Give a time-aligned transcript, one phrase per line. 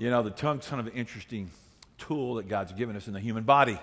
[0.00, 1.50] You know, the tongue's kind of an interesting
[1.98, 3.78] tool that God's given us in the human body.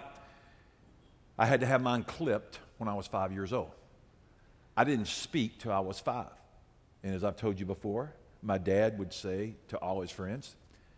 [1.38, 3.70] I had to have mine clipped when I was five years old.
[4.76, 6.32] I didn't speak till I was five.
[7.04, 10.56] And as I've told you before, my dad would say to all his friends,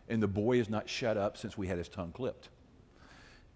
[0.08, 2.48] and the boy has not shut up since we had his tongue clipped.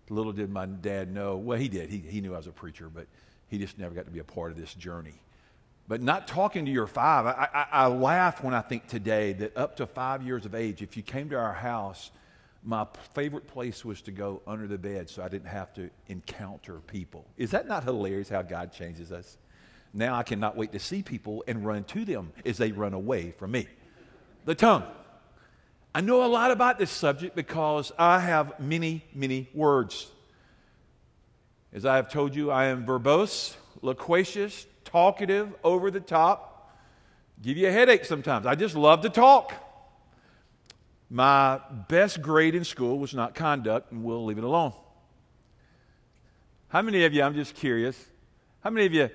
[0.10, 1.90] Little did my dad know, well, he did.
[1.90, 3.08] He, he knew I was a preacher, but
[3.48, 5.22] he just never got to be a part of this journey.
[5.88, 9.58] But not talking to your five, I, I, I laugh when I think today that
[9.58, 12.12] up to five years of age, if you came to our house,
[12.64, 16.80] my favorite place was to go under the bed so I didn't have to encounter
[16.88, 17.26] people.
[17.38, 19.38] Is that not hilarious how God changes us?
[19.94, 23.32] Now I cannot wait to see people and run to them as they run away
[23.32, 23.68] from me.
[24.46, 24.84] The tongue.
[25.94, 30.10] I know a lot about this subject because I have many, many words.
[31.72, 36.72] As I have told you, I am verbose, loquacious, talkative, over the top,
[37.42, 38.46] give you a headache sometimes.
[38.46, 39.52] I just love to talk.
[41.10, 44.72] My best grade in school was not conduct, and we'll leave it alone.
[46.68, 47.98] How many of you, I'm just curious,
[48.62, 49.10] how many of you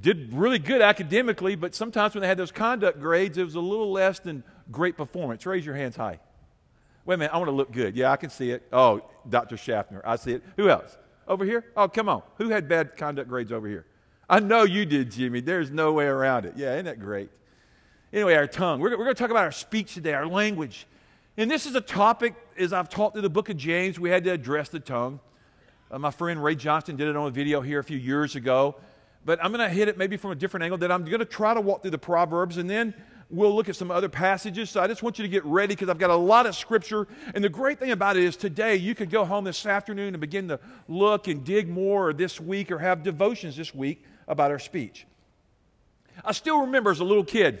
[0.00, 3.60] did really good academically, but sometimes when they had those conduct grades, it was a
[3.60, 5.44] little less than great performance?
[5.44, 6.20] Raise your hands high.
[7.04, 7.96] Wait a minute, I want to look good.
[7.96, 8.62] Yeah, I can see it.
[8.72, 9.56] Oh, Dr.
[9.56, 10.44] Schaffner, I see it.
[10.56, 10.96] Who else?
[11.26, 11.64] Over here?
[11.76, 12.22] Oh, come on.
[12.36, 13.84] Who had bad conduct grades over here?
[14.28, 15.40] I know you did, Jimmy.
[15.40, 16.54] There's no way around it.
[16.56, 17.30] Yeah, isn't that great?
[18.12, 18.80] Anyway, our tongue.
[18.80, 20.86] We're, we're going to talk about our speech today, our language.
[21.36, 24.24] And this is a topic, as I've taught through the book of James, we had
[24.24, 25.20] to address the tongue.
[25.90, 28.76] Uh, my friend Ray Johnston did it on a video here a few years ago.
[29.24, 30.78] But I'm going to hit it maybe from a different angle.
[30.78, 32.94] That I'm going to try to walk through the Proverbs and then
[33.30, 34.70] we'll look at some other passages.
[34.70, 37.08] So I just want you to get ready because I've got a lot of scripture.
[37.34, 40.20] And the great thing about it is today you could go home this afternoon and
[40.20, 44.58] begin to look and dig more this week or have devotions this week about our
[44.58, 45.06] speech.
[46.24, 47.60] I still remember as a little kid,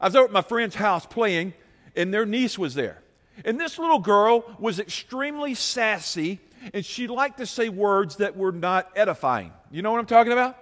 [0.00, 1.54] I was over at my friend's house playing,
[1.94, 3.02] and their niece was there.
[3.44, 6.40] And this little girl was extremely sassy,
[6.72, 9.52] and she liked to say words that were not edifying.
[9.70, 10.56] You know what I'm talking about?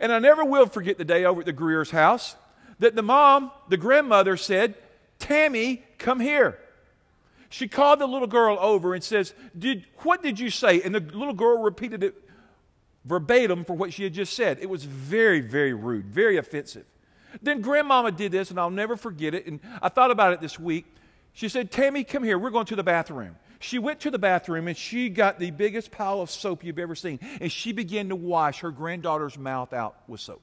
[0.00, 2.36] And I never will forget the day over at the Greer's house
[2.78, 4.74] that the mom, the grandmother, said,
[5.18, 6.58] Tammy, come here.
[7.50, 10.82] She called the little girl over and says, did, What did you say?
[10.82, 12.14] And the little girl repeated it
[13.08, 14.58] verbatim for what she had just said.
[14.60, 16.84] It was very, very rude, very offensive.
[17.42, 19.46] Then grandmama did this, and I'll never forget it.
[19.46, 20.86] And I thought about it this week.
[21.32, 22.38] She said, Tammy, come here.
[22.38, 23.36] We're going to the bathroom.
[23.60, 26.94] She went to the bathroom and she got the biggest pile of soap you've ever
[26.94, 27.18] seen.
[27.40, 30.42] And she began to wash her granddaughter's mouth out with soap.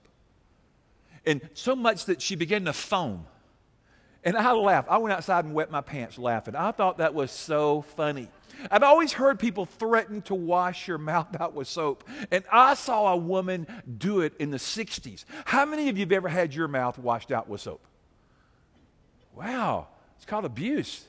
[1.25, 3.25] And so much that she began to foam.
[4.23, 4.89] And I laughed.
[4.89, 6.55] I went outside and wet my pants laughing.
[6.55, 8.27] I thought that was so funny.
[8.71, 12.03] I've always heard people threaten to wash your mouth out with soap.
[12.31, 13.67] And I saw a woman
[13.97, 15.25] do it in the 60s.
[15.45, 17.85] How many of you have ever had your mouth washed out with soap?
[19.35, 19.87] Wow.
[20.17, 21.05] It's called abuse.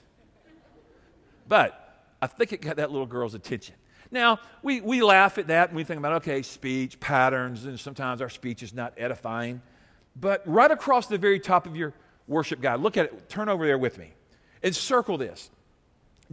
[1.49, 3.75] But I think it got that little girl's attention.
[4.11, 8.21] Now, we, we laugh at that and we think about, okay, speech, patterns, and sometimes
[8.23, 9.63] our speech is not edifying.
[10.15, 11.93] But right across the very top of your
[12.27, 14.13] worship guide, look at it, turn over there with me,
[14.63, 15.51] and circle this.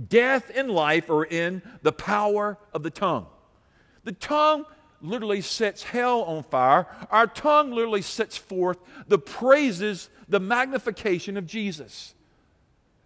[0.07, 3.27] Death and life are in the power of the tongue.
[4.03, 4.65] The tongue
[5.01, 6.87] literally sets hell on fire.
[7.11, 8.77] Our tongue literally sets forth
[9.07, 12.15] the praises, the magnification of Jesus.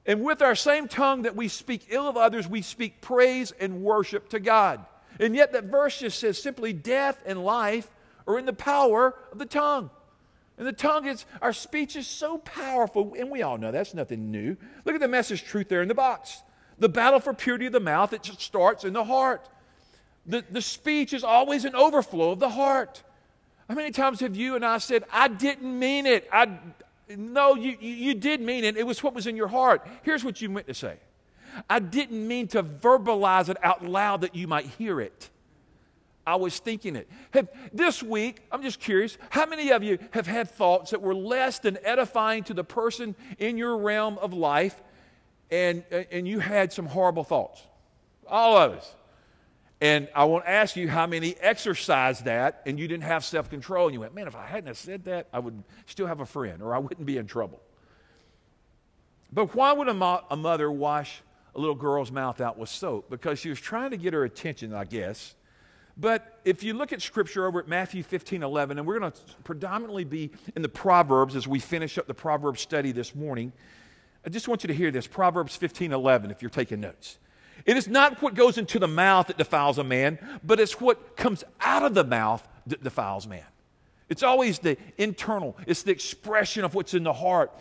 [0.05, 3.83] And with our same tongue that we speak ill of others, we speak praise and
[3.83, 4.85] worship to God.
[5.19, 7.89] And yet, that verse just says simply death and life
[8.25, 9.89] are in the power of the tongue.
[10.57, 14.31] And the tongue is, our speech is so powerful, and we all know that's nothing
[14.31, 14.57] new.
[14.85, 16.41] Look at the message truth there in the box.
[16.79, 19.47] The battle for purity of the mouth, it just starts in the heart.
[20.25, 23.03] The, the speech is always an overflow of the heart.
[23.67, 26.27] How many times have you and I said, I didn't mean it?
[26.31, 26.59] I,
[27.09, 28.77] no, you, you did mean it.
[28.77, 29.87] It was what was in your heart.
[30.03, 30.97] Here's what you meant to say
[31.69, 35.29] I didn't mean to verbalize it out loud that you might hear it.
[36.25, 37.07] I was thinking it.
[37.31, 41.15] Have, this week, I'm just curious, how many of you have had thoughts that were
[41.15, 44.81] less than edifying to the person in your realm of life
[45.51, 47.61] and, and you had some horrible thoughts?
[48.27, 48.93] All of us.
[49.79, 53.49] And I want to ask you how many exercised that and you didn't have self
[53.49, 56.25] control and you went, man, if I hadn't said that, I would still have a
[56.25, 57.61] friend or I wouldn't be in trouble.
[59.31, 61.21] But why would a, mo- a mother wash
[61.53, 63.09] a little girl's mouth out with soap?
[63.09, 65.35] Because she was trying to get her attention, I guess.
[65.95, 69.19] But if you look at scripture over at Matthew 15 11, and we're going to
[69.43, 73.51] predominantly be in the Proverbs as we finish up the Proverbs study this morning,
[74.27, 77.17] I just want you to hear this Proverbs 15 11 if you're taking notes.
[77.65, 81.15] It is not what goes into the mouth that defiles a man, but it's what
[81.15, 83.45] comes out of the mouth that defiles man.
[84.09, 87.53] It's always the internal, it's the expression of what's in the heart.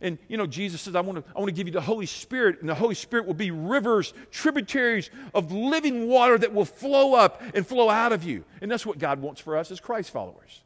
[0.00, 2.06] And, you know, Jesus says, I want to, I want to give you the Holy
[2.06, 7.12] Spirit, and the Holy Spirit will be rivers, tributaries of living water that will flow
[7.12, 8.46] up and flow out of you.
[8.62, 10.62] And that's what God wants for us as Christ followers.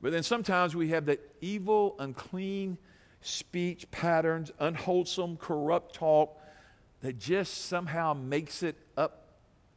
[0.00, 2.78] But then sometimes we have that evil, unclean
[3.20, 6.38] speech patterns, unwholesome, corrupt talk
[7.00, 9.28] that just somehow makes it up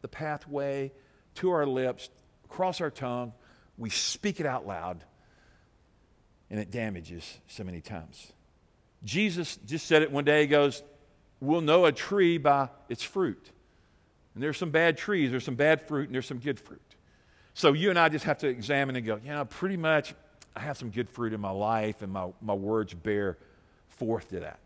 [0.01, 0.91] the pathway
[1.35, 2.09] to our lips,
[2.45, 3.33] across our tongue.
[3.77, 5.03] We speak it out loud,
[6.49, 8.31] and it damages so many times.
[9.03, 10.41] Jesus just said it one day.
[10.41, 10.83] He goes,
[11.39, 13.49] We'll know a tree by its fruit.
[14.35, 16.81] And there's some bad trees, there's some bad fruit, and there's some good fruit.
[17.53, 20.13] So you and I just have to examine and go, you know, pretty much
[20.55, 23.37] I have some good fruit in my life, and my, my words bear
[23.89, 24.59] forth to that.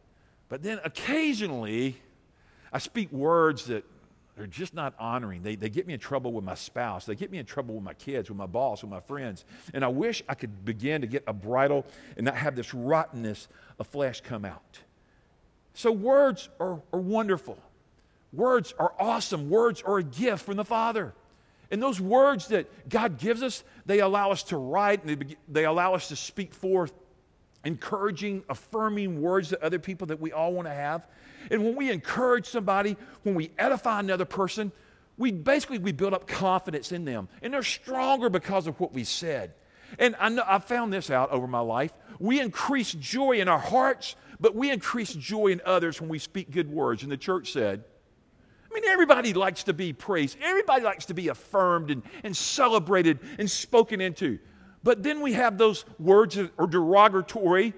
[0.50, 1.98] But then occasionally,
[2.72, 3.84] I speak words that
[4.38, 5.44] are just not honoring.
[5.44, 7.06] They, they get me in trouble with my spouse.
[7.06, 9.46] They get me in trouble with my kids, with my boss, with my friends.
[9.74, 11.86] And I wish I could begin to get a bridle
[12.18, 13.48] and not have this rottenness
[13.80, 14.80] of flesh come out.
[15.74, 17.58] So, words are, are wonderful.
[18.34, 19.50] Words are awesome.
[19.50, 21.14] Words are a gift from the Father.
[21.72, 25.66] And those words that God gives us, they allow us to write and they, they
[25.66, 26.94] allow us to speak forth
[27.66, 31.08] encouraging, affirming words to other people that we all want to have.
[31.52, 34.72] And when we encourage somebody, when we edify another person,
[35.18, 37.28] we basically we build up confidence in them.
[37.42, 39.54] And they're stronger because of what we said.
[40.00, 41.92] And I, know, I found this out over my life.
[42.20, 46.52] We increase joy in our hearts, but we increase joy in others when we speak
[46.52, 47.04] good words.
[47.04, 47.84] And the church said,
[48.76, 50.38] I mean, everybody likes to be praised.
[50.42, 54.38] Everybody likes to be affirmed and, and celebrated and spoken into.
[54.84, 57.74] But then we have those words that are derogatory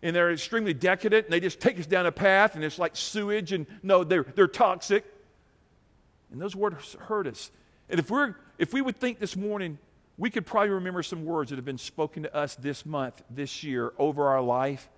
[0.00, 2.94] and they're extremely decadent and they just take us down a path and it's like
[2.94, 5.04] sewage and no, they're, they're toxic.
[6.30, 7.50] And those words hurt us.
[7.90, 9.76] And if, we're, if we would think this morning,
[10.18, 13.64] we could probably remember some words that have been spoken to us this month, this
[13.64, 14.88] year, over our life.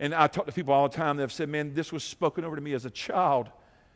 [0.00, 2.44] And I talk to people all the time that have said, man, this was spoken
[2.44, 3.50] over to me as a child.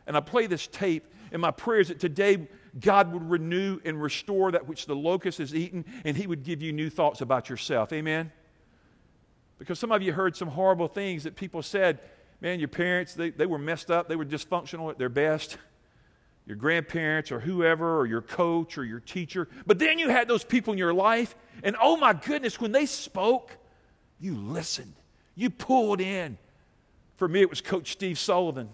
[0.06, 4.00] And I play this tape, and my prayer is that today God would renew and
[4.02, 7.48] restore that which the locust has eaten, and He would give you new thoughts about
[7.48, 7.92] yourself.
[7.92, 8.32] Amen?
[9.58, 12.00] Because some of you heard some horrible things that people said.
[12.40, 15.58] Man, your parents, they, they were messed up, they were dysfunctional at their best.
[16.44, 19.48] Your grandparents, or whoever, or your coach, or your teacher.
[19.64, 22.86] But then you had those people in your life, and oh my goodness, when they
[22.86, 23.56] spoke,
[24.18, 24.94] you listened,
[25.36, 26.36] you pulled in.
[27.16, 28.70] For me, it was Coach Steve Sullivan.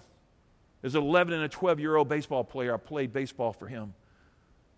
[0.83, 3.95] As an 11 and a 12 year old baseball player, I played baseball for him.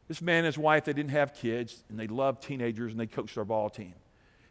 [0.09, 3.07] This man and his wife, they didn't have kids, and they loved teenagers, and they
[3.07, 3.95] coached our ball team.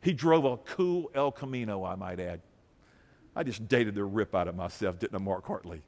[0.02, 2.40] He drove a cool El Camino, I might add.
[3.36, 5.82] I just dated the rip out of myself, didn't I, Mark Hartley?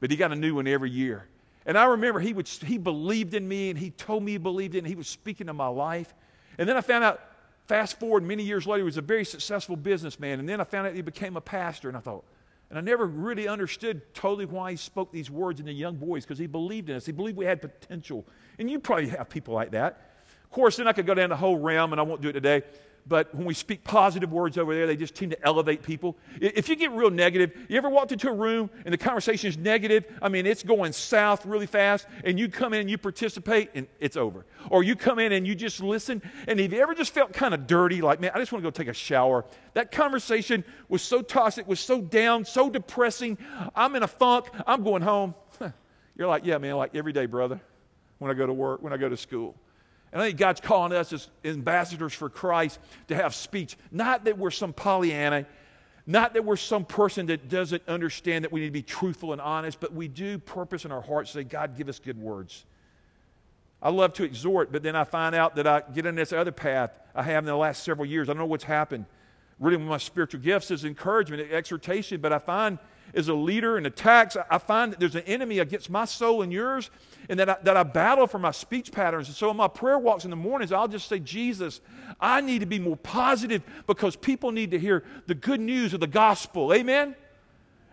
[0.00, 1.28] But he got a new one every year.
[1.64, 4.74] And I remember he, would, he believed in me, and he told me he believed
[4.74, 4.90] in me.
[4.90, 6.14] He was speaking to my life.
[6.56, 7.20] And then I found out,
[7.66, 10.40] fast forward many years later, he was a very successful businessman.
[10.40, 12.24] And then I found out he became a pastor, and I thought,
[12.70, 16.24] and I never really understood totally why he spoke these words in the young boys
[16.24, 17.06] because he believed in us.
[17.06, 18.26] He believed we had potential.
[18.58, 20.02] And you probably have people like that.
[20.44, 22.34] Of course, then I could go down the whole realm, and I won't do it
[22.34, 22.62] today
[23.08, 26.16] but when we speak positive words over there, they just tend to elevate people.
[26.40, 29.56] If you get real negative, you ever walked into a room and the conversation is
[29.56, 30.06] negative?
[30.20, 33.86] I mean, it's going south really fast, and you come in and you participate, and
[33.98, 34.44] it's over.
[34.70, 37.54] Or you come in and you just listen, and have you ever just felt kind
[37.54, 39.44] of dirty, like, man, I just want to go take a shower?
[39.74, 43.38] That conversation was so toxic, was so down, so depressing.
[43.74, 44.46] I'm in a funk.
[44.66, 45.34] I'm going home.
[46.16, 47.60] You're like, yeah, man, like every day, brother,
[48.18, 49.54] when I go to work, when I go to school.
[50.12, 53.76] And I think God's calling us as ambassadors for Christ to have speech.
[53.90, 55.46] Not that we're some Pollyanna,
[56.06, 59.40] not that we're some person that doesn't understand that we need to be truthful and
[59.40, 62.64] honest, but we do purpose in our hearts say, God, give us good words.
[63.82, 66.50] I love to exhort, but then I find out that I get in this other
[66.50, 68.28] path I have in the last several years.
[68.28, 69.04] I don't know what's happened.
[69.60, 72.78] Really, with my spiritual gifts is encouragement, exhortation, but I find
[73.14, 76.52] as a leader and attacks, I find that there's an enemy against my soul and
[76.52, 76.90] yours,
[77.28, 79.28] and that I, that I battle for my speech patterns.
[79.28, 81.80] And so in my prayer walks in the mornings, I'll just say, Jesus,
[82.20, 86.00] I need to be more positive because people need to hear the good news of
[86.00, 86.72] the gospel.
[86.72, 87.14] Amen?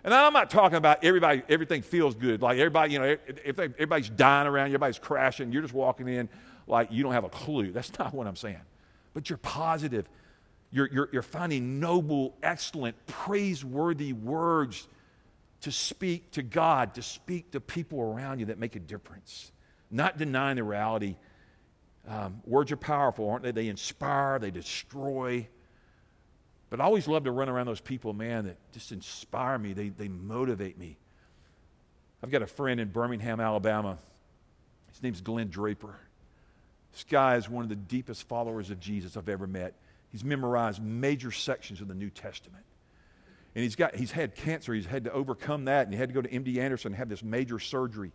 [0.04, 2.42] And I'm not talking about everybody, everything feels good.
[2.42, 6.30] Like everybody, you know, if everybody's dying around, everybody's crashing, you're just walking in
[6.68, 7.72] like you don't have a clue.
[7.72, 8.62] That's not what I'm saying.
[9.14, 10.08] But you're positive.
[10.72, 14.88] You're, you're, you're finding noble, excellent, praiseworthy words
[15.62, 19.52] to speak to God, to speak to people around you that make a difference,
[19.90, 21.16] not denying the reality.
[22.08, 23.52] Um, words are powerful, aren't they?
[23.52, 25.48] They inspire, they destroy.
[26.70, 29.90] But I always love to run around those people, man, that just inspire me, they,
[29.90, 30.98] they motivate me.
[32.22, 33.98] I've got a friend in Birmingham, Alabama.
[34.92, 35.96] His name's Glenn Draper.
[36.92, 39.74] This guy is one of the deepest followers of Jesus I've ever met.
[40.12, 42.64] He's memorized major sections of the New Testament.
[43.56, 44.74] And he's got he's had cancer.
[44.74, 47.10] He's had to overcome that, and he had to go to MD Anderson and have
[47.10, 48.12] this major surgery.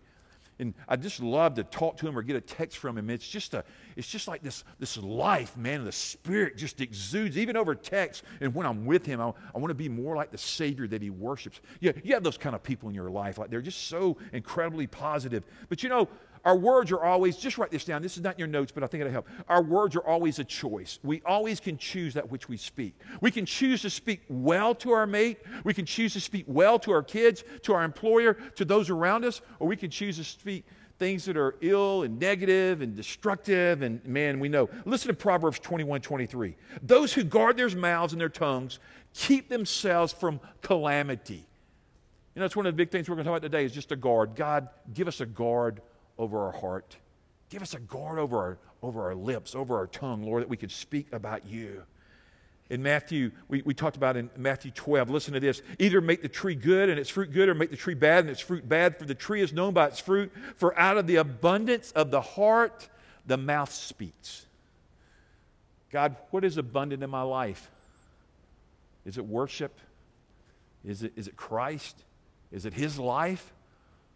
[0.61, 3.09] And I just love to talk to him or get a text from him.
[3.09, 3.65] It's just a,
[3.97, 5.87] it's just like this, this life, man.
[5.87, 8.25] The spirit just exudes, even over text.
[8.43, 11.01] And when I'm with him, I, I want to be more like the Savior that
[11.01, 11.63] he worships.
[11.81, 13.39] Yeah, you have those kind of people in your life.
[13.39, 15.45] Like they're just so incredibly positive.
[15.71, 16.09] But you know,
[16.45, 18.03] our words are always, just write this down.
[18.03, 19.29] This is not in your notes, but I think it'll help.
[19.49, 20.99] Our words are always a choice.
[21.03, 22.95] We always can choose that which we speak.
[23.21, 25.39] We can choose to speak well to our mate.
[25.65, 29.25] We can choose to speak well to our kids, to our employer, to those around
[29.25, 30.65] us, or we can choose to speak
[30.99, 33.83] things that are ill and negative and destructive.
[33.83, 34.69] And man, we know.
[34.85, 36.57] Listen to Proverbs 21 23.
[36.83, 38.79] Those who guard their mouths and their tongues
[39.13, 41.47] keep themselves from calamity.
[42.35, 43.73] You know, it's one of the big things we're going to talk about today is
[43.73, 44.37] just a guard.
[44.37, 45.83] God, give us a guard
[46.21, 46.97] over our heart.
[47.49, 50.57] Give us a guard over our, over our lips, over our tongue, Lord, that we
[50.57, 51.83] could speak about you.
[52.69, 55.63] In Matthew, we, we talked about in Matthew 12, listen to this.
[55.81, 58.31] Either make the tree good and its fruit good, or make the tree bad and
[58.31, 60.31] its fruit bad, for the tree is known by its fruit.
[60.57, 62.89] For out of the abundance of the heart,
[63.27, 64.47] the mouth speaks.
[65.91, 67.69] God, what is abundant in my life?
[69.05, 69.81] Is it worship?
[70.85, 72.05] Is it, is it Christ?
[72.53, 73.53] Is it His life?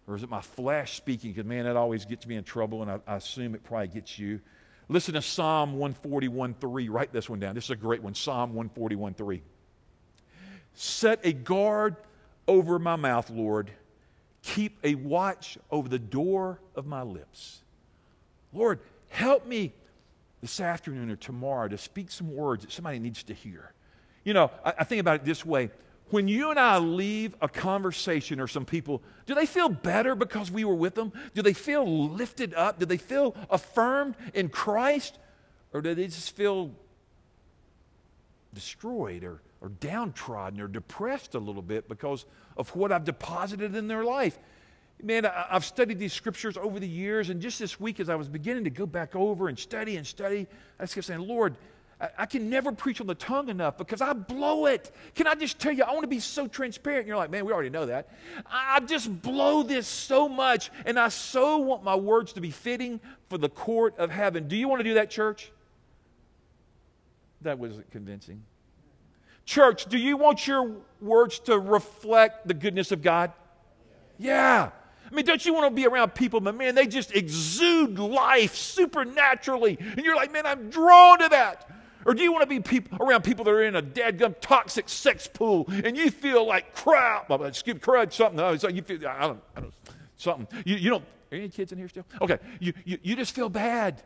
[0.07, 1.33] Or is it my flesh speaking?
[1.33, 4.19] Because, man, that always gets me in trouble, and I, I, assume it probably gets
[4.19, 4.41] you.
[4.89, 6.89] Listen to Psalm 141 3.
[6.91, 7.55] Write this one down.
[7.55, 8.15] This is a great one.
[8.15, 9.43] Psalm 141 3.
[10.75, 11.97] Set a guard
[12.47, 13.71] over my mouth, Lord.
[14.43, 17.63] Keep a watch over the door of my lips.
[18.53, 19.73] Lord, help me
[20.43, 23.73] this afternoon or tomorrow to speak some words that somebody needs to hear.
[24.23, 25.71] You know, I, I think about it this way
[26.11, 30.51] when you and I leave a conversation or some people, do they feel better because
[30.51, 31.13] we were with them?
[31.35, 32.79] Do they feel lifted up?
[32.79, 35.19] Do they feel affirmed in Christ?
[35.73, 36.73] Or do they just feel
[38.53, 43.89] destroyed or, or downtrodden or depressed a little bit because of what I've deposited in
[43.89, 44.39] their life?
[45.03, 48.15] Man, I, I've studied these scriptures over the years, and just this week, as I
[48.15, 50.47] was beginning to go back over and study and study,
[50.79, 51.57] I just kept saying, Lord,
[52.19, 54.91] I can never preach on the tongue enough because I blow it.
[55.15, 57.01] Can I just tell you, I want to be so transparent.
[57.01, 58.09] And you're like, man, we already know that.
[58.51, 63.01] I just blow this so much, and I so want my words to be fitting
[63.29, 64.49] for the court of heaven.
[64.49, 65.53] Do you want to do that, church?
[67.43, 68.43] That wasn't convincing.
[69.45, 73.33] Church, do you want your words to reflect the goodness of God?
[74.19, 74.71] Yeah.
[75.11, 78.57] I mean, don't you want to be around people, but man, they just exude life
[78.57, 79.79] supernaturally.
[79.79, 81.71] And you're like, man, I'm drawn to that.
[82.07, 84.89] Or do you want to be people, around people that are in a dadgum toxic
[84.89, 87.31] sex pool and you feel like crap?
[87.31, 88.37] Excuse crud, something.
[88.37, 89.75] No, so you feel, I don't, I don't,
[90.17, 90.47] something.
[90.65, 92.05] You, you don't, are any kids in here still?
[92.21, 92.39] Okay.
[92.61, 94.03] You, you, you just feel bad.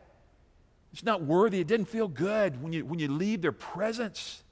[0.93, 1.59] It's not worthy.
[1.59, 4.43] It didn't feel good when you, when you leave their presence.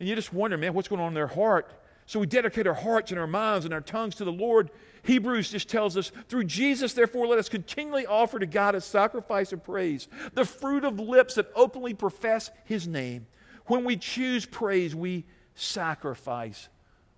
[0.00, 1.70] And you just wonder, man, what's going on in their heart?
[2.06, 4.70] So we dedicate our hearts and our minds and our tongues to the Lord.
[5.08, 9.54] Hebrews just tells us, through Jesus, therefore, let us continually offer to God a sacrifice
[9.54, 13.26] of praise, the fruit of lips that openly profess His name.
[13.64, 15.24] When we choose praise, we
[15.54, 16.68] sacrifice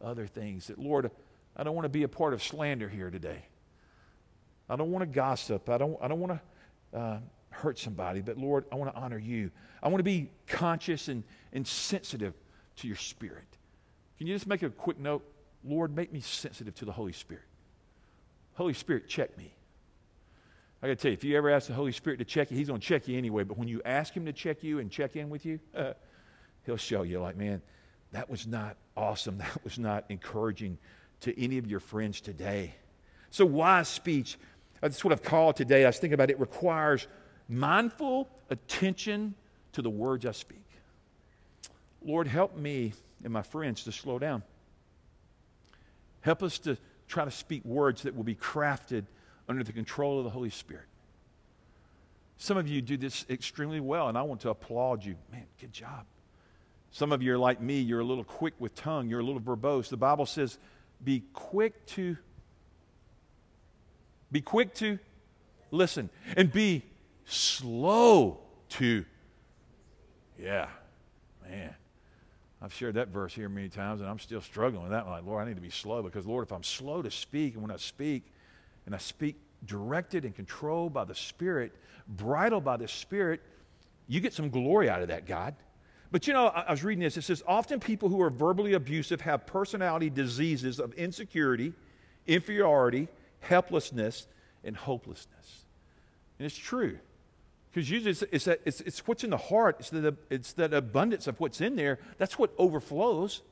[0.00, 0.68] other things.
[0.68, 1.10] That, Lord,
[1.56, 3.42] I don't want to be a part of slander here today.
[4.68, 5.68] I don't want to gossip.
[5.68, 6.40] I don't, I don't want
[6.92, 7.18] to uh,
[7.50, 8.20] hurt somebody.
[8.20, 9.50] But, Lord, I want to honor you.
[9.82, 12.34] I want to be conscious and, and sensitive
[12.76, 13.58] to your spirit.
[14.16, 15.24] Can you just make a quick note?
[15.64, 17.42] Lord, make me sensitive to the Holy Spirit.
[18.54, 19.52] Holy Spirit, check me.
[20.82, 22.56] I got to tell you, if you ever ask the Holy Spirit to check you,
[22.56, 23.44] He's going to check you anyway.
[23.44, 25.92] But when you ask Him to check you and check in with you, uh,
[26.66, 27.62] He'll show you, like, man,
[28.12, 29.38] that was not awesome.
[29.38, 30.78] That was not encouraging
[31.20, 32.74] to any of your friends today.
[33.30, 34.38] So, wise speech,
[34.80, 35.84] that's what I've called today.
[35.84, 37.06] I was thinking about it, requires
[37.48, 39.34] mindful attention
[39.72, 40.64] to the words I speak.
[42.02, 42.92] Lord, help me
[43.22, 44.42] and my friends to slow down.
[46.22, 46.76] Help us to
[47.10, 49.04] try to speak words that will be crafted
[49.48, 50.86] under the control of the Holy Spirit.
[52.38, 55.16] Some of you do this extremely well, and I want to applaud you.
[55.30, 56.06] Man, good job.
[56.92, 59.40] Some of you are like me, you're a little quick with tongue, you're a little
[59.40, 59.88] verbose.
[59.88, 60.58] The Bible says,
[61.02, 62.16] be quick to
[64.32, 64.98] be quick to
[65.72, 66.84] listen and be
[67.24, 68.38] slow
[68.68, 69.04] to
[70.40, 70.68] yeah
[71.48, 71.74] man
[72.62, 75.04] I've shared that verse here many times, and I'm still struggling with that.
[75.04, 77.54] I'm like, Lord, I need to be slow because, Lord, if I'm slow to speak,
[77.54, 78.24] and when I speak,
[78.84, 81.72] and I speak directed and controlled by the Spirit,
[82.06, 83.40] bridled by the Spirit,
[84.08, 85.54] you get some glory out of that, God.
[86.10, 87.16] But you know, I, was reading this.
[87.16, 91.72] It says, often people who are verbally abusive have personality diseases of insecurity,
[92.26, 93.08] inferiority,
[93.40, 94.26] helplessness,
[94.64, 95.64] and hopelessness.
[96.38, 96.98] And it's true.
[97.70, 100.74] Because usually it's, it's, that, it's, it's, what's in the heart, it's, the, it's that
[100.74, 103.42] abundance of what's in there, that's what overflows.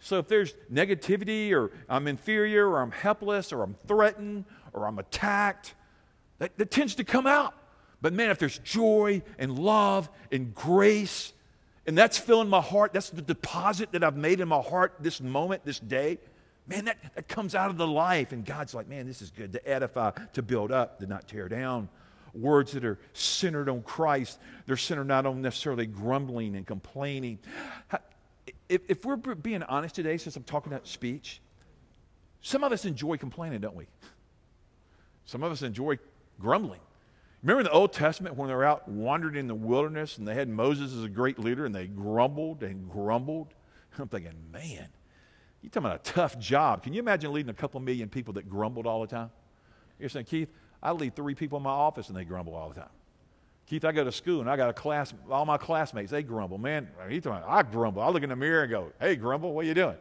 [0.00, 4.98] So if there's negativity or I'm inferior or I'm helpless or I'm threatened or I'm
[4.98, 5.74] attacked,
[6.38, 7.54] that, that tends to come out.
[8.00, 11.32] But man, if there's joy and love and grace,
[11.86, 15.20] and that's filling my heart, that's the deposit that I've made in my heart this
[15.20, 16.18] moment, this day,
[16.66, 18.32] man, that, that comes out of the life.
[18.32, 21.48] And God's like, man, this is good to edify, to build up, to not tear
[21.48, 21.88] down.
[22.34, 27.38] Words that are centered on Christ, they're centered not on necessarily grumbling and complaining.
[28.68, 31.40] If, if we're being honest today, since I'm talking about speech,
[32.40, 33.86] some of us enjoy complaining, don't we?
[35.24, 35.98] Some of us enjoy
[36.40, 36.80] grumbling.
[37.42, 40.34] Remember in the Old Testament when they were out wandering in the wilderness and they
[40.34, 43.54] had Moses as a great leader and they grumbled and grumbled?
[43.98, 44.88] I'm thinking, man,
[45.62, 46.82] you're talking about a tough job.
[46.82, 49.30] Can you imagine leading a couple million people that grumbled all the time?
[49.98, 50.50] You're saying, Keith,
[50.82, 52.90] I lead three people in my office and they grumble all the time.
[53.66, 56.56] Keith, I go to school and I got a class, all my classmates, they grumble.
[56.56, 58.02] Man, talking, I grumble.
[58.02, 59.96] I look in the mirror and go, hey, grumble, what are you doing?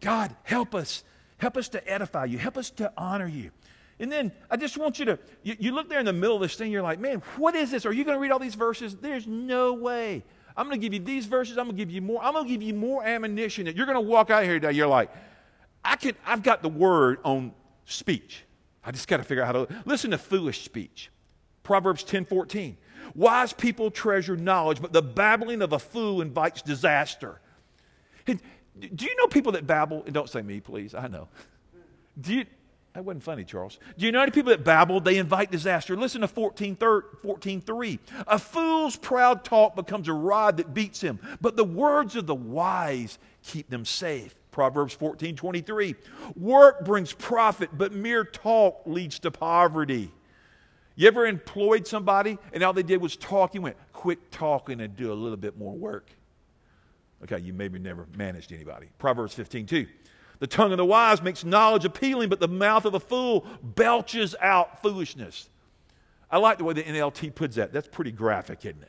[0.00, 1.04] God, help us.
[1.38, 2.38] Help us to edify you.
[2.38, 3.50] Help us to honor you.
[4.00, 6.42] And then I just want you to, you, you look there in the middle of
[6.42, 7.86] this thing, you're like, man, what is this?
[7.86, 8.96] Are you going to read all these verses?
[8.96, 10.24] There's no way.
[10.56, 11.56] I'm going to give you these verses.
[11.56, 12.22] I'm going to give you more.
[12.22, 14.72] I'm going to give you more ammunition that you're going to walk out here today.
[14.72, 15.10] You're like,
[15.84, 17.52] I can, I've got the word on
[17.84, 18.44] speech.
[18.84, 21.10] I just got to figure out how to listen to foolish speech.
[21.62, 22.76] Proverbs 10 14.
[23.14, 27.40] Wise people treasure knowledge, but the babbling of a fool invites disaster.
[28.26, 28.40] And
[28.94, 30.02] do you know people that babble?
[30.04, 30.94] And don't say me, please.
[30.94, 31.28] I know.
[32.20, 32.46] Do you,
[32.94, 33.78] that wasn't funny, Charles.
[33.98, 35.00] Do you know any people that babble?
[35.00, 35.96] They invite disaster.
[35.96, 36.76] Listen to 14,
[37.22, 37.98] 14 3.
[38.26, 42.34] A fool's proud talk becomes a rod that beats him, but the words of the
[42.34, 44.34] wise keep them safe.
[44.52, 45.96] Proverbs 14, 23.
[46.36, 50.12] Work brings profit, but mere talk leads to poverty.
[50.94, 53.54] You ever employed somebody and all they did was talk?
[53.54, 56.10] You went, quit talking and do a little bit more work.
[57.24, 58.88] Okay, you maybe never managed anybody.
[58.98, 59.86] Proverbs 15, 2.
[60.38, 64.34] The tongue of the wise makes knowledge appealing, but the mouth of a fool belches
[64.40, 65.48] out foolishness.
[66.30, 67.72] I like the way the NLT puts that.
[67.72, 68.88] That's pretty graphic, isn't it?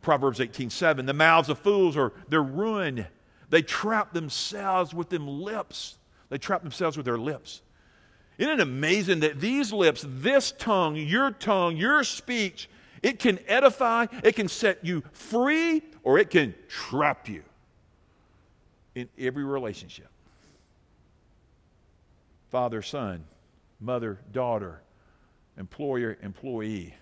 [0.00, 1.06] Proverbs 18:7.
[1.06, 3.06] The mouths of fools are their ruin.
[3.50, 5.96] They trap themselves with them lips.
[6.28, 7.62] They trap themselves with their lips.
[8.36, 12.68] Isn't it amazing that these lips, this tongue, your tongue, your speech,
[13.02, 17.42] it can edify, it can set you free, or it can trap you
[18.94, 20.08] in every relationship
[22.50, 23.24] father, son,
[23.80, 24.80] mother, daughter,
[25.58, 26.94] employer, employee,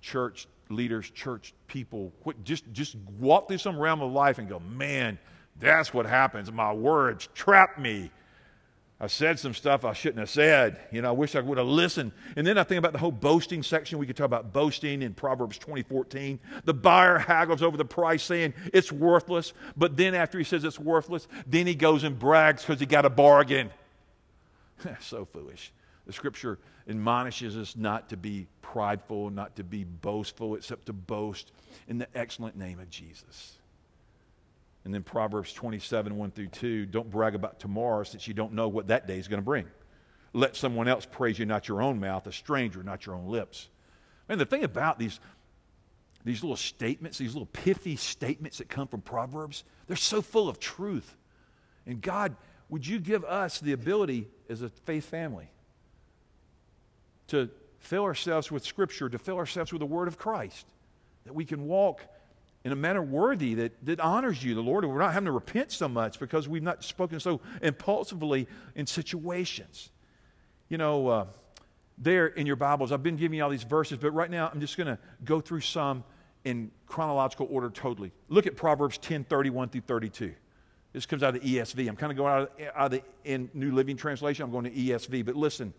[0.00, 2.12] church leaders, church people.
[2.44, 5.18] Just, just walk through some realm of life and go, man,
[5.60, 6.50] that's what happens.
[6.52, 8.10] My words trap me.
[9.00, 10.80] I said some stuff I shouldn't have said.
[10.90, 12.10] You know, I wish I would have listened.
[12.34, 13.98] And then I think about the whole boasting section.
[13.98, 16.40] We could talk about boasting in Proverbs 2014.
[16.64, 19.52] The buyer haggles over the price, saying it's worthless.
[19.76, 23.04] But then after he says it's worthless, then he goes and brags because he got
[23.04, 23.70] a bargain.
[25.00, 25.72] so foolish.
[26.06, 31.52] The scripture admonishes us not to be prideful, not to be boastful, except to boast
[31.86, 33.57] in the excellent name of Jesus.
[34.88, 38.68] And then Proverbs 27, 1 through 2 don't brag about tomorrow since you don't know
[38.68, 39.66] what that day is going to bring.
[40.32, 43.68] Let someone else praise you, not your own mouth, a stranger, not your own lips.
[44.30, 45.20] And the thing about these,
[46.24, 50.58] these little statements, these little pithy statements that come from Proverbs, they're so full of
[50.58, 51.18] truth.
[51.84, 52.34] And God,
[52.70, 55.50] would you give us the ability as a faith family
[57.26, 60.66] to fill ourselves with Scripture, to fill ourselves with the Word of Christ,
[61.26, 62.06] that we can walk
[62.64, 64.84] in a manner worthy that, that honors you, the Lord.
[64.84, 68.86] And we're not having to repent so much because we've not spoken so impulsively in
[68.86, 69.90] situations.
[70.68, 71.26] You know, uh,
[71.96, 74.60] there in your Bibles, I've been giving you all these verses, but right now I'm
[74.60, 76.04] just going to go through some
[76.44, 78.12] in chronological order totally.
[78.28, 80.34] Look at Proverbs 10 31 through 32.
[80.92, 81.88] This comes out of the ESV.
[81.88, 84.44] I'm kind of going out of, out of the in New Living Translation.
[84.44, 85.24] I'm going to ESV.
[85.24, 85.74] But listen,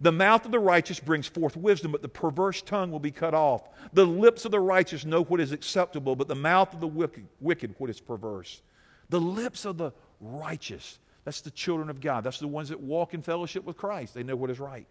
[0.00, 3.34] the mouth of the righteous brings forth wisdom, but the perverse tongue will be cut
[3.34, 3.68] off.
[3.92, 7.26] The lips of the righteous know what is acceptable, but the mouth of the wicked,
[7.40, 8.62] wicked what is perverse.
[9.10, 12.24] The lips of the righteous, that's the children of God.
[12.24, 14.14] That's the ones that walk in fellowship with Christ.
[14.14, 14.88] They know what is right.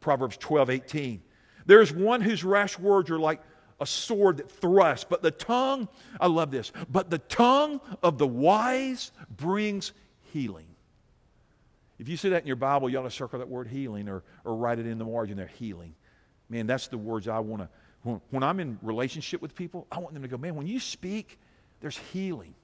[0.00, 1.22] Proverbs 12, 18.
[1.66, 3.40] There is one whose rash words are like
[3.80, 5.06] a sword that thrusts.
[5.08, 5.88] But the tongue,
[6.20, 9.92] I love this, but the tongue of the wise brings
[10.32, 10.66] healing.
[11.98, 14.22] If you see that in your Bible, you ought to circle that word healing or,
[14.44, 15.94] or write it in the margin there, healing.
[16.48, 17.68] Man, that's the words I want to,
[18.02, 20.80] when, when I'm in relationship with people, I want them to go, man, when you
[20.80, 21.38] speak,
[21.80, 22.54] there's healing.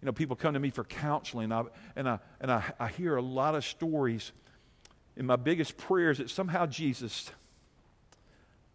[0.00, 1.62] You know, people come to me for counseling, and I,
[1.96, 4.32] and, I, and I, I hear a lot of stories.
[5.16, 7.30] And my biggest prayer is that somehow Jesus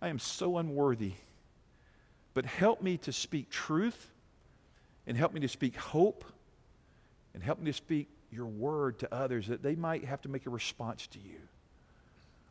[0.01, 1.13] I am so unworthy.
[2.33, 4.11] But help me to speak truth
[5.07, 6.23] and help me to speak hope
[7.33, 10.45] and help me to speak your word to others that they might have to make
[10.45, 11.39] a response to you.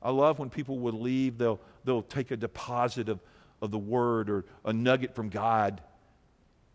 [0.02, 3.20] I love when people will leave, they'll, they'll take a deposit of,
[3.60, 5.80] of the word or a nugget from God,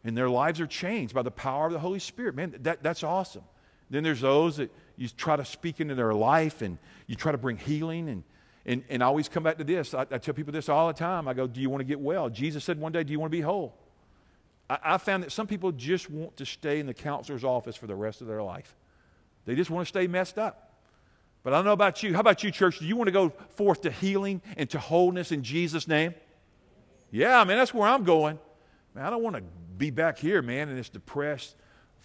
[0.03, 2.35] and their lives are changed by the power of the Holy Spirit.
[2.35, 3.43] Man, that, that's awesome.
[3.89, 7.37] Then there's those that you try to speak into their life and you try to
[7.37, 8.09] bring healing.
[8.09, 8.23] And,
[8.65, 9.93] and, and I always come back to this.
[9.93, 11.27] I, I tell people this all the time.
[11.27, 12.29] I go, Do you want to get well?
[12.29, 13.77] Jesus said one day, Do you want to be whole?
[14.69, 17.87] I, I found that some people just want to stay in the counselor's office for
[17.87, 18.75] the rest of their life.
[19.45, 20.71] They just want to stay messed up.
[21.43, 22.13] But I don't know about you.
[22.13, 22.79] How about you, church?
[22.79, 26.15] Do you want to go forth to healing and to wholeness in Jesus' name?
[27.11, 28.39] Yeah, I mean, that's where I'm going.
[28.95, 29.43] Man, I don't want to
[29.77, 31.55] be back here, man, in this depressed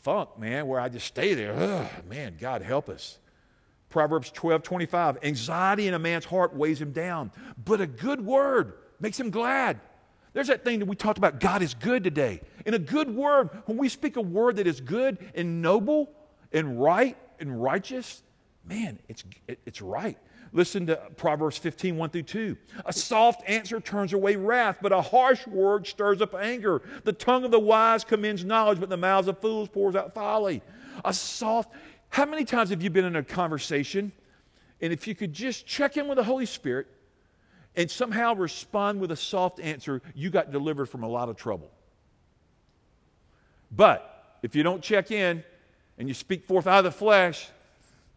[0.02, 1.54] funk, man, where I just stay there.
[1.54, 3.18] Ugh, man, God help us.
[3.90, 5.18] Proverbs 12, 25.
[5.22, 7.30] Anxiety in a man's heart weighs him down,
[7.64, 9.80] but a good word makes him glad.
[10.32, 12.40] There's that thing that we talked about God is good today.
[12.66, 16.12] In a good word, when we speak a word that is good and noble
[16.52, 18.22] and right and righteous,
[18.64, 19.24] man, it's,
[19.66, 20.18] it's right.
[20.52, 22.56] Listen to Proverbs 15, 1 through 2.
[22.86, 26.82] A soft answer turns away wrath, but a harsh word stirs up anger.
[27.04, 30.62] The tongue of the wise commends knowledge, but the mouths of fools pours out folly.
[31.04, 31.72] A soft,
[32.08, 34.12] how many times have you been in a conversation?
[34.80, 36.86] And if you could just check in with the Holy Spirit
[37.76, 41.70] and somehow respond with a soft answer, you got delivered from a lot of trouble.
[43.70, 45.44] But if you don't check in
[45.98, 47.48] and you speak forth out of the flesh,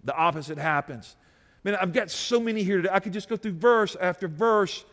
[0.03, 1.15] the opposite happens.
[1.63, 2.89] Man, I've got so many here today.
[2.91, 4.85] I could just go through verse after verse.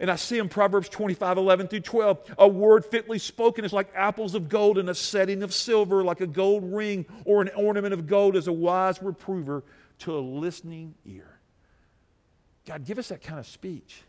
[0.00, 3.88] And I see in Proverbs 25, 11 through 12, a word fitly spoken is like
[3.94, 7.94] apples of gold in a setting of silver, like a gold ring or an ornament
[7.94, 9.62] of gold as a wise reprover
[10.00, 11.38] to a listening ear.
[12.66, 14.02] God, give us that kind of speech.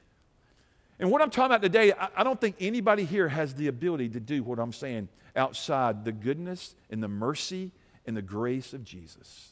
[0.99, 4.09] And what I'm talking about today, I, I don't think anybody here has the ability
[4.09, 7.71] to do what I'm saying outside the goodness and the mercy
[8.05, 9.51] and the grace of Jesus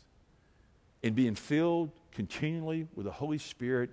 [1.04, 3.90] and being filled continually with the Holy Spirit.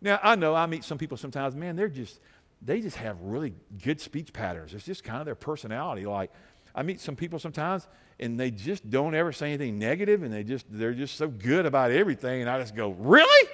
[0.00, 2.20] Now, I know I meet some people sometimes, man, they're just,
[2.62, 4.74] they just have really good speech patterns.
[4.74, 6.06] It's just kind of their personality.
[6.06, 6.30] Like,
[6.74, 7.86] I meet some people sometimes
[8.18, 11.66] and they just don't ever say anything negative and they just, they're just so good
[11.66, 12.40] about everything.
[12.40, 13.48] And I just go, really?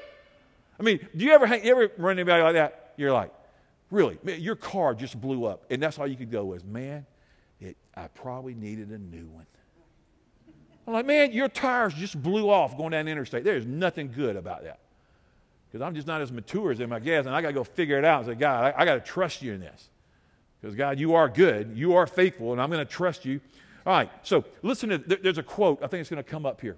[0.79, 2.95] I mean, do you ever, you ever run anybody like that?
[2.97, 3.33] You're like,
[3.91, 4.19] really?
[4.23, 5.65] Man, your car just blew up.
[5.71, 7.07] And that's all you could go with, man,
[7.61, 9.47] it, I probably needed a new one.
[10.87, 13.44] I'm like, man, your tires just blew off going down the interstate.
[13.44, 14.79] There's nothing good about that.
[15.66, 17.64] Because I'm just not as mature as in my gas, and I got to go
[17.64, 19.88] figure it out and say, God, I, I got to trust you in this.
[20.61, 23.40] Because, God, you are good, you are faithful, and I'm going to trust you.
[23.85, 26.61] All right, so listen to there's a quote, I think it's going to come up
[26.61, 26.77] here.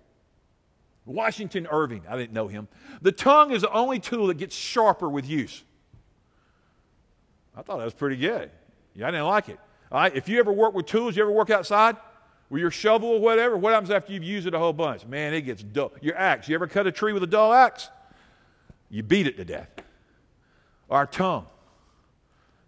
[1.06, 2.68] Washington Irving, I didn't know him.
[3.00, 5.64] The tongue is the only tool that gets sharper with use.
[7.56, 8.50] I thought that was pretty good.
[8.94, 9.58] Yeah, I didn't like it.
[9.90, 11.96] All right, if you ever work with tools, you ever work outside?
[12.50, 15.06] With your shovel or whatever, what happens after you've used it a whole bunch?
[15.06, 15.92] Man, it gets dull.
[16.00, 17.88] Your axe, you ever cut a tree with a dull axe?
[18.90, 19.68] You beat it to death.
[20.88, 21.46] Our tongue.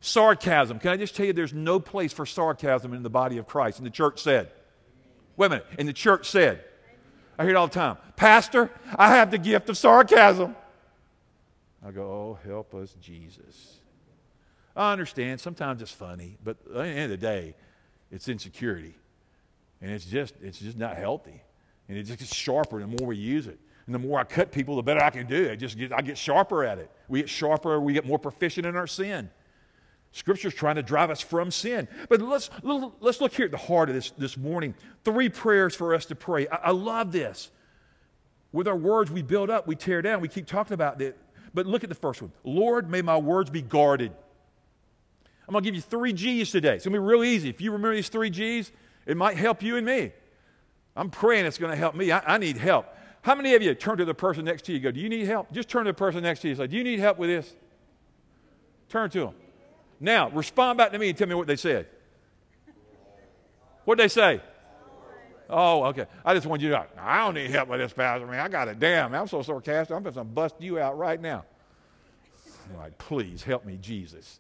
[0.01, 0.79] Sarcasm.
[0.79, 3.79] Can I just tell you, there's no place for sarcasm in the body of Christ.
[3.79, 4.51] And the church said,
[5.37, 6.65] wait a minute, and the church said,
[7.39, 10.57] I hear it all the time, Pastor, I have the gift of sarcasm.
[11.83, 13.79] I go, oh, help us, Jesus.
[14.77, 15.41] I understand.
[15.41, 17.55] Sometimes it's funny, but at the end of the day,
[18.11, 18.95] it's insecurity.
[19.81, 21.43] And it's just, it's just not healthy.
[21.89, 23.59] And it just gets sharper the more we use it.
[23.87, 25.47] And the more I cut people, the better I can do.
[25.47, 25.53] It.
[25.53, 26.91] I just get, I get sharper at it.
[27.09, 29.31] We get sharper, we get more proficient in our sin.
[30.13, 31.89] Scripture's trying to drive us from sin.
[32.09, 34.75] But let's, let's look here at the heart of this this morning.
[35.05, 36.49] Three prayers for us to pray.
[36.49, 37.51] I, I love this.
[38.53, 41.17] With our words, we build up, we tear down, we keep talking about it.
[41.55, 44.13] But look at the first one Lord, may my words be guarded.
[45.49, 46.77] I'm going to give you three G's today.
[46.77, 47.49] It's going to be real easy.
[47.49, 48.71] If you remember these three G's,
[49.11, 50.13] it might help you and me.
[50.95, 52.13] I'm praying it's going to help me.
[52.13, 52.87] I, I, need help.
[53.23, 55.27] How many of you turn to the person next to you go, Do you need
[55.27, 55.51] help?
[55.51, 57.29] Just turn to the person next to you and say, Do you need help with
[57.29, 57.53] this?
[58.89, 59.35] Turn to them.
[59.99, 61.89] Now, respond back to me and tell me what they said.
[63.85, 64.41] What'd they say?
[65.49, 66.07] Oh, okay.
[66.25, 68.29] I just want you to know, I don't need help with this, Pastor.
[68.29, 68.79] Man, I got it.
[68.79, 69.97] Damn, I'm so sarcastic.
[69.97, 71.45] I'm going to bust you out right now.
[72.71, 74.39] I'm like, please help me, Jesus.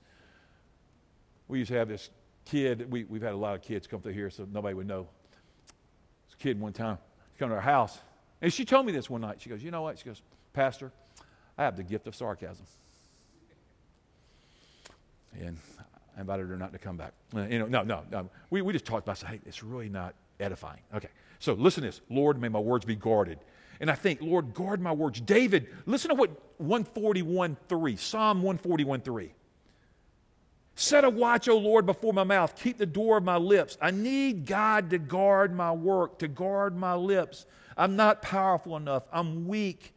[1.48, 2.10] We used to have this
[2.44, 5.08] kid, we, we've had a lot of kids come through here, so nobody would know.
[6.28, 6.98] This kid one time
[7.38, 7.98] come to our house,
[8.42, 9.40] and she told me this one night.
[9.40, 9.98] She goes, You know what?
[9.98, 10.22] She goes,
[10.52, 10.92] Pastor,
[11.56, 12.66] I have the gift of sarcasm.
[15.38, 15.58] And
[16.16, 17.12] I invited her not to come back.
[17.34, 18.30] Uh, you know, no, no, no.
[18.50, 20.80] We, we just talked about, hey, it's really not edifying.
[20.94, 21.08] Okay.
[21.38, 22.00] So listen to this.
[22.10, 23.38] Lord, may my words be guarded.
[23.80, 25.20] And I think, Lord, guard my words.
[25.20, 29.30] David, listen to what 141.3, Psalm 141.3
[30.80, 32.56] Set a watch, O Lord, before my mouth.
[32.56, 33.76] Keep the door of my lips.
[33.82, 37.44] I need God to guard my work, to guard my lips.
[37.76, 39.02] I'm not powerful enough.
[39.12, 39.92] I'm weak.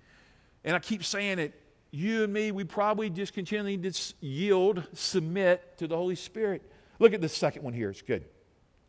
[0.65, 1.53] And I keep saying it.
[1.91, 6.61] You and me, we probably just continually just yield, submit to the Holy Spirit.
[6.99, 7.89] Look at the second one here.
[7.89, 8.25] It's good.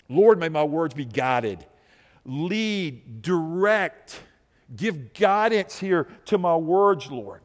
[0.09, 1.65] Lord, may my words be guided,
[2.25, 4.21] lead, direct,
[4.75, 7.41] give guidance here to my words, Lord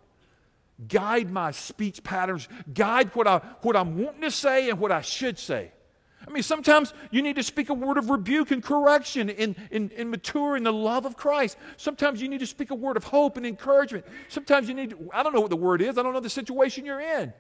[0.88, 5.02] guide my speech patterns, guide what, I, what I'm wanting to say and what I
[5.02, 5.72] should say.
[6.28, 9.90] I mean, sometimes you need to speak a word of rebuke and correction and, in,
[9.92, 11.58] in mature in the love of Christ.
[11.78, 14.06] Sometimes you need to speak a word of hope and encouragement.
[14.28, 16.30] Sometimes you need to, I don't know what the word is, I don't know the
[16.30, 17.34] situation you're in,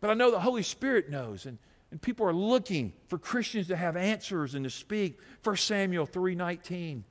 [0.00, 1.46] but I know the Holy Spirit knows.
[1.46, 1.58] And,
[1.90, 5.18] and people are looking for Christians to have answers and to speak.
[5.42, 7.02] 1 Samuel 3.19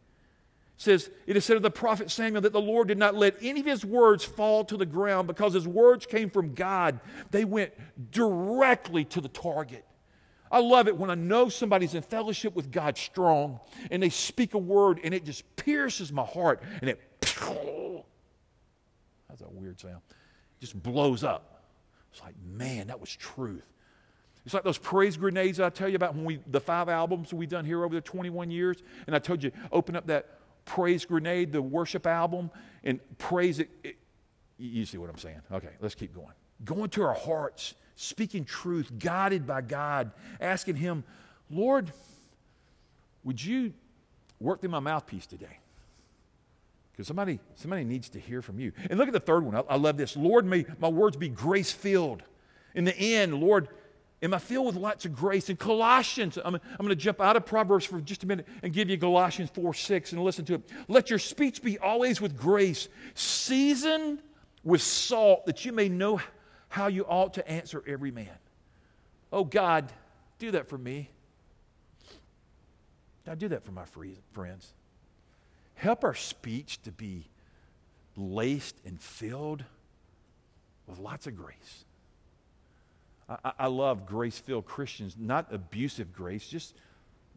[0.79, 3.59] says, It is said of the prophet Samuel that the Lord did not let any
[3.59, 6.99] of his words fall to the ground because his words came from God.
[7.31, 7.73] They went
[8.11, 9.85] directly to the target.
[10.51, 13.59] I love it when I know somebody's in fellowship with God strong
[13.91, 16.99] and they speak a word and it just pierces my heart and it,
[19.27, 20.01] that's a weird sound,
[20.59, 21.65] just blows up.
[22.11, 23.65] It's like, man, that was truth.
[24.45, 27.49] It's like those praise grenades I tell you about when we, the five albums we've
[27.49, 28.81] done here over the 21 years.
[29.05, 30.38] And I told you, open up that
[30.69, 32.51] Praise Grenade, the worship album,
[32.83, 33.97] and praise it, it.
[34.59, 35.41] You see what I'm saying?
[35.51, 36.33] Okay, let's keep going.
[36.63, 41.03] Going to our hearts, speaking truth, guided by God, asking Him,
[41.49, 41.91] Lord,
[43.23, 43.73] would you
[44.39, 45.57] work through my mouthpiece today?
[46.91, 48.71] Because somebody, somebody needs to hear from you.
[48.91, 49.55] And look at the third one.
[49.55, 50.15] I, I love this.
[50.15, 52.21] Lord, may my words be grace filled.
[52.75, 53.69] In the end, Lord,
[54.21, 55.49] Am I filled with lots of grace?
[55.49, 58.73] In Colossians, I'm, I'm going to jump out of Proverbs for just a minute and
[58.73, 60.69] give you Galatians 4 6 and listen to it.
[60.89, 64.19] Let your speech be always with grace, seasoned
[64.63, 66.19] with salt, that you may know
[66.67, 68.27] how you ought to answer every man.
[69.31, 69.89] Oh, God,
[70.37, 71.09] do that for me.
[73.25, 73.85] God, do that for my
[74.33, 74.73] friends.
[75.75, 77.29] Help our speech to be
[78.17, 79.63] laced and filled
[80.87, 81.85] with lots of grace.
[83.29, 86.75] I, I love grace filled Christians, not abusive grace, just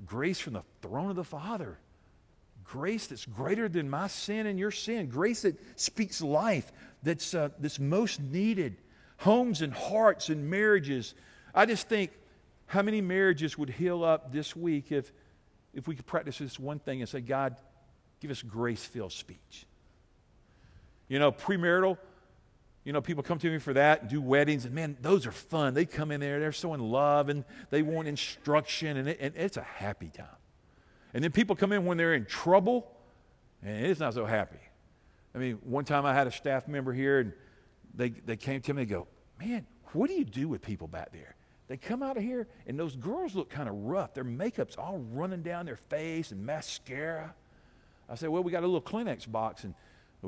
[0.06, 1.78] grace from the throne of the Father.
[2.64, 5.08] Grace that's greater than my sin and your sin.
[5.08, 8.76] Grace that speaks life, that's, uh, that's most needed.
[9.18, 11.14] Homes and hearts and marriages.
[11.54, 12.10] I just think
[12.66, 15.12] how many marriages would heal up this week if,
[15.74, 17.56] if we could practice this one thing and say, God,
[18.20, 19.66] give us grace filled speech.
[21.08, 21.98] You know, premarital,
[22.84, 25.32] you know, people come to me for that and do weddings, and man, those are
[25.32, 25.74] fun.
[25.74, 29.34] They come in there, they're so in love, and they want instruction, and, it, and
[29.36, 30.26] it's a happy time.
[31.14, 32.90] And then people come in when they're in trouble,
[33.62, 34.58] and it's not so happy.
[35.34, 37.32] I mean, one time I had a staff member here, and
[37.94, 39.06] they, they came to me and go,
[39.38, 41.36] Man, what do you do with people back there?
[41.68, 44.14] They come out of here, and those girls look kind of rough.
[44.14, 47.34] Their makeup's all running down their face and mascara.
[48.08, 49.74] I said, Well, we got a little Kleenex box, and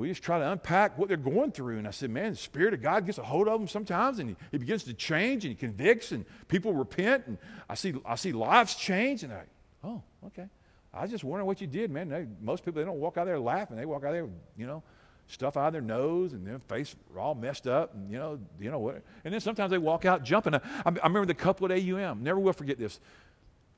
[0.00, 1.78] we just try to unpack what they're going through.
[1.78, 4.34] And I said, man, the Spirit of God gets a hold of them sometimes and
[4.50, 7.28] he, begins to change and he convicts and people repent.
[7.28, 9.22] And I see, I see lives change.
[9.22, 9.42] And I,
[9.84, 10.48] oh, okay.
[10.92, 12.08] I was just wondering what you did, man.
[12.08, 13.76] They, most people, they don't walk out there laughing.
[13.76, 14.82] They walk out there, you know,
[15.28, 17.94] stuff out of their nose and their face all messed up.
[17.94, 19.00] And, you know, you know what?
[19.24, 20.56] And then sometimes they walk out jumping.
[20.56, 22.24] I, I remember the couple at AUM.
[22.24, 22.98] Never will forget this.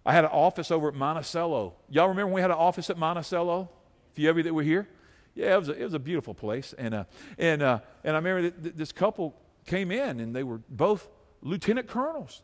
[0.06, 1.74] I had an office over at Monticello.
[1.90, 3.68] Y'all remember when we had an office at Monticello?
[4.12, 4.88] A few of you that were here?
[5.36, 6.74] Yeah, it was a, it was a beautiful place.
[6.76, 7.04] And, uh,
[7.38, 11.08] and, uh, and I remember that this couple came in and they were both
[11.42, 12.42] lieutenant colonels.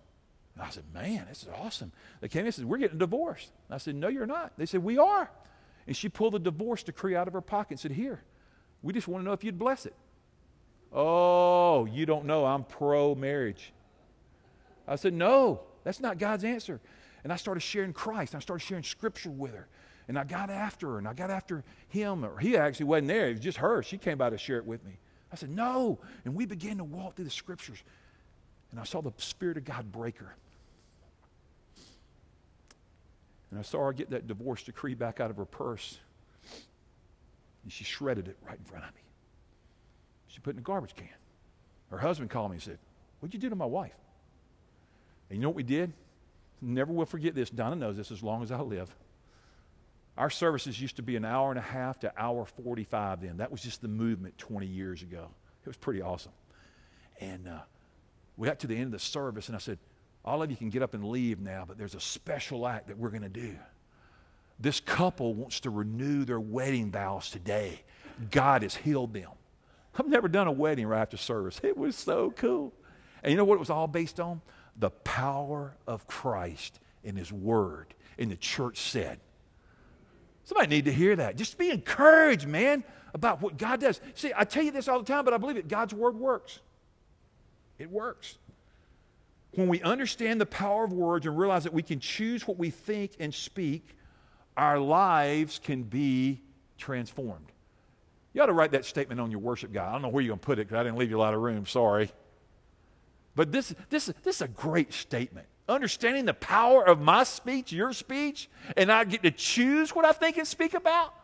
[0.54, 1.90] And I said, man, this is awesome.
[2.20, 3.50] They came in and said, we're getting divorced.
[3.68, 4.52] And I said, no, you're not.
[4.58, 5.30] They said, we are.
[5.86, 8.22] And she pulled the divorce decree out of her pocket and said, here,
[8.82, 9.94] we just want to know if you'd bless it.
[10.92, 13.72] Oh, you don't know I'm pro marriage.
[14.86, 16.78] I said, no, that's not God's answer.
[17.24, 18.34] And I started sharing Christ.
[18.34, 19.66] I started sharing scripture with her.
[20.08, 23.28] And I got after her and I got after him, or he actually wasn't there.
[23.28, 23.82] It was just her.
[23.82, 24.92] She came by to share it with me.
[25.32, 25.98] I said, No.
[26.24, 27.82] And we began to walk through the scriptures.
[28.70, 30.34] And I saw the Spirit of God break her.
[33.50, 35.98] And I saw her get that divorce decree back out of her purse.
[37.62, 39.02] And she shredded it right in front of me.
[40.26, 41.08] She put it in a garbage can.
[41.90, 42.78] Her husband called me and said,
[43.20, 43.92] What'd you do to my wife?
[45.28, 45.92] And you know what we did?
[46.60, 47.50] Never will forget this.
[47.50, 48.94] Donna knows this as long as I live.
[50.16, 53.38] Our services used to be an hour and a half to hour 45 then.
[53.38, 55.28] That was just the movement 20 years ago.
[55.64, 56.32] It was pretty awesome.
[57.20, 57.60] And uh,
[58.36, 59.78] we got to the end of the service, and I said,
[60.24, 62.98] All of you can get up and leave now, but there's a special act that
[62.98, 63.56] we're going to do.
[64.58, 67.82] This couple wants to renew their wedding vows today.
[68.30, 69.30] God has healed them.
[69.98, 71.60] I've never done a wedding right after service.
[71.62, 72.72] It was so cool.
[73.22, 74.40] And you know what it was all based on?
[74.76, 77.94] the power of Christ in His Word.
[78.18, 79.20] And the church said,
[80.44, 81.36] Somebody need to hear that.
[81.36, 84.00] Just be encouraged, man, about what God does.
[84.14, 85.68] See, I tell you this all the time, but I believe it.
[85.68, 86.60] God's Word works.
[87.78, 88.38] It works.
[89.54, 92.70] When we understand the power of words and realize that we can choose what we
[92.70, 93.96] think and speak,
[94.56, 96.40] our lives can be
[96.78, 97.52] transformed.
[98.32, 99.88] You ought to write that statement on your worship guide.
[99.88, 101.20] I don't know where you're going to put it because I didn't leave you a
[101.20, 101.66] lot of room.
[101.66, 102.10] Sorry.
[103.34, 105.46] But this, this, this is a great statement.
[105.68, 110.12] Understanding the power of my speech, your speech, and I get to choose what I
[110.12, 111.14] think and speak about.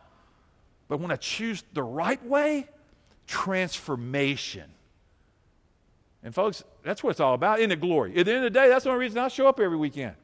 [0.87, 2.67] But when I choose the right way,
[3.27, 4.65] transformation.
[6.23, 7.59] And folks, that's what it's all about.
[7.59, 8.17] In the glory?
[8.17, 10.15] At the end of the day, that's the only reason I show up every weekend.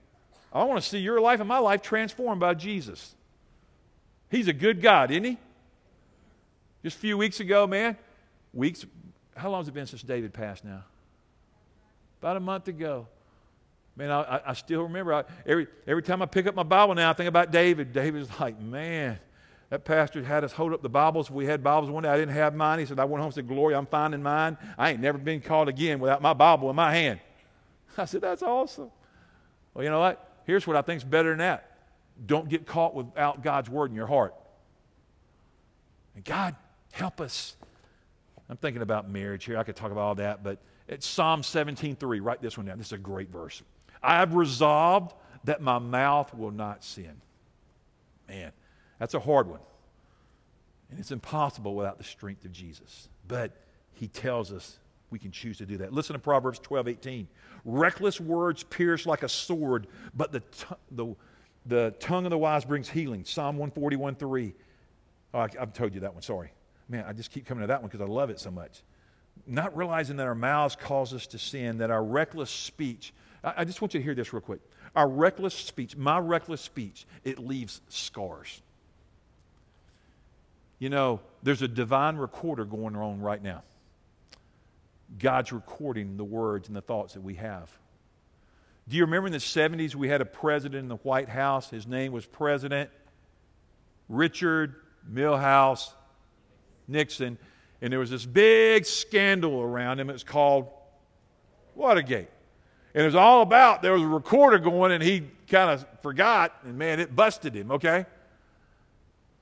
[0.51, 3.15] I want to see your life and my life transformed by Jesus.
[4.29, 5.37] He's a good God, isn't he?
[6.83, 7.97] Just a few weeks ago, man,
[8.53, 8.85] weeks,
[9.35, 10.83] how long has it been since David passed now?
[12.21, 13.07] About a month ago.
[13.95, 15.13] Man, I, I still remember.
[15.13, 17.93] I, every, every time I pick up my Bible now, I think about David.
[17.93, 19.19] David's like, man,
[19.69, 21.31] that pastor had us hold up the Bibles.
[21.31, 22.09] We had Bibles one day.
[22.09, 22.79] I didn't have mine.
[22.79, 24.57] He said, I went home and said, Glory, I'm finding mine.
[24.77, 27.19] I ain't never been called again without my Bible in my hand.
[27.97, 28.91] I said, That's awesome.
[29.73, 30.41] Well, you know what?
[30.45, 31.71] Here's what I think's better than that.
[32.25, 34.35] Don't get caught without God's word in your heart.
[36.15, 36.55] And God,
[36.95, 37.57] Help us.
[38.47, 39.57] I'm thinking about marriage here.
[39.57, 42.21] I could talk about all that, but it's Psalm 17:3.
[42.21, 42.77] Write this one down.
[42.77, 43.61] This is a great verse.
[44.05, 45.13] I have resolved
[45.45, 47.21] that my mouth will not sin.
[48.27, 48.51] Man,
[48.99, 49.59] that's a hard one.
[50.89, 53.09] And it's impossible without the strength of Jesus.
[53.27, 53.51] But
[53.93, 54.77] he tells us
[55.09, 55.93] we can choose to do that.
[55.93, 57.27] Listen to Proverbs 12, 18.
[57.63, 61.15] Reckless words pierce like a sword, but the, t- the,
[61.65, 63.23] the tongue of the wise brings healing.
[63.25, 64.53] Psalm 141, 3.
[65.33, 66.51] Oh, I, I've told you that one, sorry.
[66.89, 68.83] Man, I just keep coming to that one because I love it so much.
[69.47, 73.13] Not realizing that our mouths cause us to sin, that our reckless speech,
[73.45, 74.59] I, I just want you to hear this real quick.
[74.95, 78.61] Our reckless speech, my reckless speech, it leaves scars.
[80.79, 83.63] You know, there's a divine recorder going on right now.
[85.19, 87.71] God's recording the words and the thoughts that we have.
[88.87, 91.69] Do you remember in the 70s we had a president in the White House?
[91.69, 92.89] His name was President
[94.09, 94.75] Richard
[95.11, 95.91] Milhous
[96.87, 97.37] Nixon,
[97.81, 100.09] and there was this big scandal around him.
[100.09, 100.69] It was called
[101.73, 102.29] Watergate.
[102.95, 106.53] And it was all about there was a recorder going, and he kind of forgot,
[106.63, 108.05] and man, it busted him, okay?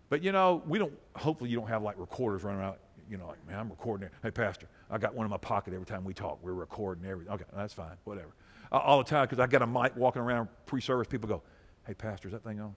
[0.10, 3.28] But you know, we don't, hopefully, you don't have like recorders running around, you know,
[3.28, 4.10] like, man, I'm recording.
[4.24, 6.40] Hey, Pastor, I got one in my pocket every time we talk.
[6.42, 7.32] We're recording everything.
[7.32, 8.34] Okay, that's fine, whatever.
[8.72, 11.44] All the time, because I got a mic walking around pre service, people go,
[11.86, 12.76] Hey, Pastor, is that thing on?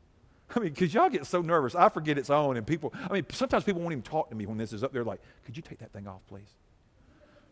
[0.56, 1.76] I mean, because y'all get so nervous.
[1.76, 4.46] I forget it's on, and people, I mean, sometimes people won't even talk to me
[4.46, 6.52] when this is up there, like, could you take that thing off, please?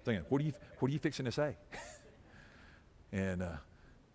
[0.04, 1.56] Thinking, what are you, what are you fixing to say?
[3.14, 3.48] and uh,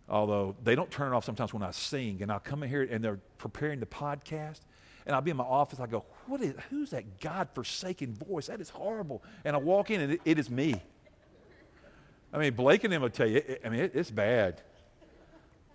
[0.07, 2.83] although they don't turn it off sometimes when I sing, and I'll come in here
[2.83, 4.59] and they're preparing the podcast,
[5.05, 8.47] and I'll be in my office, I go, what is, who's that God forsaken voice?
[8.47, 9.23] That is horrible.
[9.43, 10.79] And I walk in, and it, it is me.
[12.31, 14.61] I mean, Blake and them will tell you, it, I mean, it, it's bad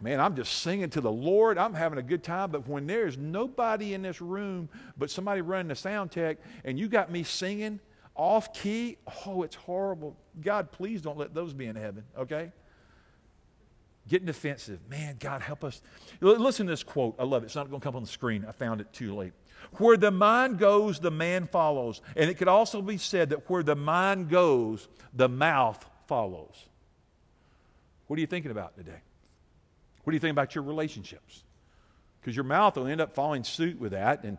[0.04, 1.56] man, I'm just singing to the Lord.
[1.56, 2.50] I'm having a good time.
[2.50, 6.88] But when there's nobody in this room but somebody running the sound tech and you
[6.88, 7.80] got me singing
[8.14, 10.14] off key, oh, it's horrible.
[10.40, 12.52] God, please don't let those be in heaven, okay?
[14.08, 14.80] Getting defensive.
[14.88, 15.80] Man, God, help us.
[16.20, 17.14] Listen to this quote.
[17.18, 17.46] I love it.
[17.46, 18.44] It's not going to come on the screen.
[18.46, 19.32] I found it too late.
[19.78, 22.02] Where the mind goes, the man follows.
[22.14, 26.54] And it could also be said that where the mind goes, the mouth follows.
[28.06, 29.00] What are you thinking about today?
[30.04, 31.42] What do you think about your relationships?
[32.20, 34.24] Because your mouth will end up following suit with that.
[34.24, 34.36] And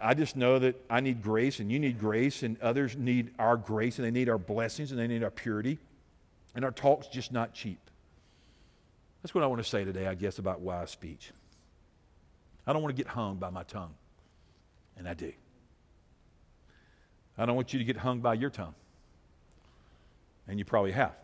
[0.00, 3.58] I just know that I need grace and you need grace and others need our
[3.58, 5.78] grace and they need our blessings and they need our purity.
[6.54, 7.78] And our talk's just not cheap.
[9.22, 11.32] That's what I want to say today, I guess, about wise speech.
[12.66, 13.94] I don't want to get hung by my tongue.
[14.96, 15.32] And I do.
[17.36, 18.74] I don't want you to get hung by your tongue.
[20.46, 21.14] And you probably have.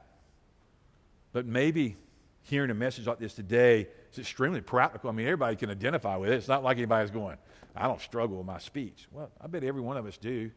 [1.33, 1.97] But maybe
[2.43, 5.11] hearing a message like this today is extremely practical.
[5.11, 6.35] I mean, everybody can identify with it.
[6.35, 7.37] It's not like anybody's going,
[7.75, 9.09] I don't struggle with my speech.
[9.11, 10.51] Well, I bet every one of us do.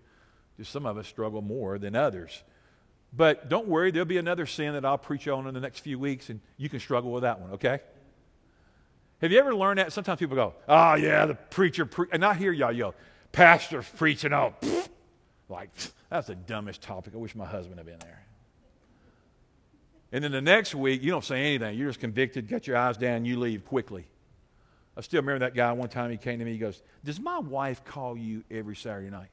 [0.57, 2.43] Just some of us struggle more than others.
[3.13, 5.97] But don't worry, there'll be another sin that I'll preach on in the next few
[5.97, 7.79] weeks, and you can struggle with that one, okay?
[9.21, 9.93] Have you ever learned that?
[9.93, 12.07] Sometimes people go, oh, yeah, the preacher, pre-.
[12.11, 12.93] and I hear y'all yell,
[13.31, 14.53] pastor's preaching, oh,
[15.49, 15.69] like,
[16.09, 17.13] that's the dumbest topic.
[17.15, 18.23] I wish my husband had been there.
[20.11, 21.77] And then the next week, you don't say anything.
[21.77, 24.05] You're just convicted, got your eyes down, you leave quickly.
[24.95, 27.39] I still remember that guy one time he came to me, he goes, Does my
[27.39, 29.29] wife call you every Saturday night?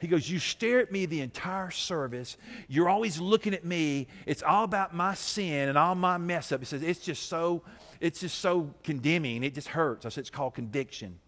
[0.00, 2.36] He goes, You stare at me the entire service.
[2.68, 4.08] You're always looking at me.
[4.26, 6.60] It's all about my sin and all my mess up.
[6.60, 7.62] He says, It's just so,
[8.00, 9.42] it's just so condemning.
[9.44, 10.04] It just hurts.
[10.04, 11.18] I said, It's called conviction.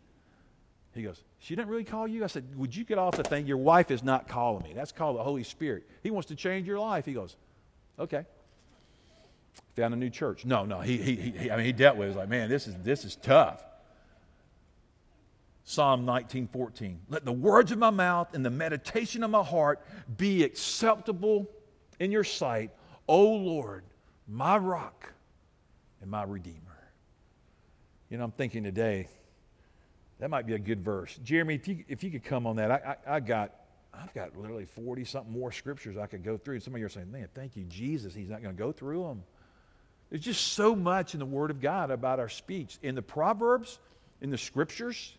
[0.94, 2.24] He goes, She didn't really call you?
[2.24, 3.46] I said, Would you get off the thing?
[3.46, 4.72] Your wife is not calling me.
[4.74, 5.84] That's called the Holy Spirit.
[6.02, 7.04] He wants to change your life.
[7.06, 7.36] He goes,
[7.98, 8.24] Okay.
[9.76, 10.44] Found a new church.
[10.44, 10.80] No, no.
[10.80, 12.10] He, he, he I mean, he dealt with it.
[12.10, 13.62] He was like, Man, this is, this is tough.
[15.76, 17.00] Psalm 19:14.
[17.10, 19.84] Let the words of my mouth and the meditation of my heart
[20.16, 21.50] be acceptable
[22.00, 22.70] in your sight,
[23.06, 23.84] O Lord,
[24.26, 25.12] my rock
[26.00, 26.62] and my redeemer.
[28.08, 29.08] You know, I'm thinking today,
[30.18, 31.18] that might be a good verse.
[31.22, 33.52] Jeremy, if you, if you could come on that, I, I, I got,
[33.92, 36.54] I've got literally 40 something more scriptures I could go through.
[36.54, 38.14] And some of you are saying, man, thank you, Jesus.
[38.14, 39.24] He's not going to go through them.
[40.08, 42.78] There's just so much in the Word of God about our speech.
[42.82, 43.78] In the Proverbs,
[44.22, 45.18] in the scriptures,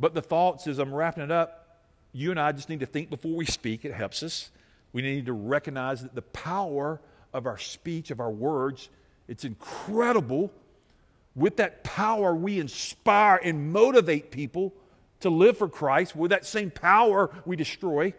[0.00, 1.78] but the thoughts, as I'm wrapping it up,
[2.12, 3.84] you and I just need to think before we speak.
[3.84, 4.50] It helps us.
[4.92, 7.00] We need to recognize that the power
[7.32, 8.88] of our speech, of our words,
[9.28, 10.50] it's incredible.
[11.36, 14.72] With that power, we inspire and motivate people
[15.20, 16.16] to live for Christ.
[16.16, 18.14] With that same power, we destroy.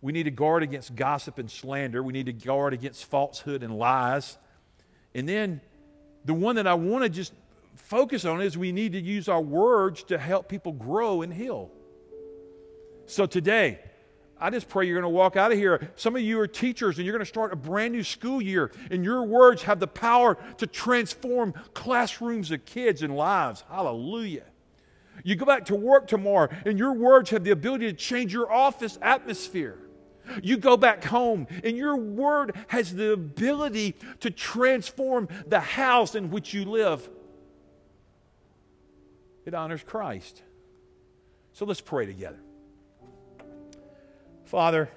[0.00, 2.02] We need to guard against gossip and slander.
[2.02, 4.36] We need to guard against falsehood and lies.
[5.14, 5.60] And then
[6.24, 7.32] the one that I want to just
[7.78, 11.70] focus on is we need to use our words to help people grow and heal.
[13.06, 13.78] So today,
[14.40, 15.90] I just pray you're going to walk out of here.
[15.96, 18.70] Some of you are teachers and you're going to start a brand new school year,
[18.90, 23.64] and your words have the power to transform classrooms of kids and lives.
[23.68, 24.44] Hallelujah.
[25.24, 28.52] You go back to work tomorrow, and your words have the ability to change your
[28.52, 29.78] office atmosphere.
[30.42, 36.30] You go back home, and your word has the ability to transform the house in
[36.30, 37.08] which you live
[39.48, 40.42] it honors Christ.
[41.52, 42.38] So let's pray together.
[44.44, 44.88] Father,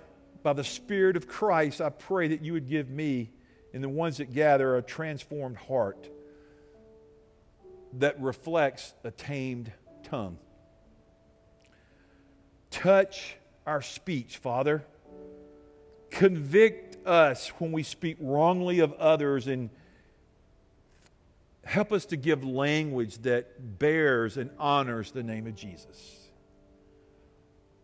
[0.44, 3.32] by the Spirit of Christ, I pray that you would give me
[3.74, 6.10] and the ones that gather a transformed heart
[7.94, 9.72] that reflects a tamed
[10.04, 10.38] tongue.
[12.70, 13.36] Touch
[13.66, 14.86] our speech, Father.
[16.10, 19.70] Convict us when we speak wrongly of others and
[21.64, 26.18] Help us to give language that bears and honors the name of Jesus.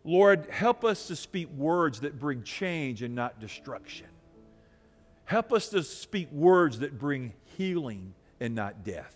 [0.03, 4.07] Lord, help us to speak words that bring change and not destruction.
[5.25, 9.15] Help us to speak words that bring healing and not death.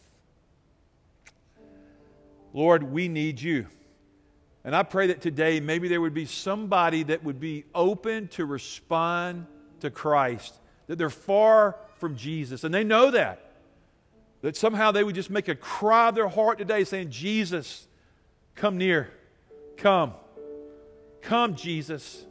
[2.54, 3.68] Lord, we need you.
[4.64, 8.46] And I pray that today maybe there would be somebody that would be open to
[8.46, 9.48] respond
[9.80, 13.51] to Christ, that they're far from Jesus, and they know that.
[14.42, 17.88] That somehow they would just make a cry of their heart today saying, Jesus,
[18.56, 19.12] come near.
[19.78, 20.14] Come.
[21.22, 22.26] Come, Jesus.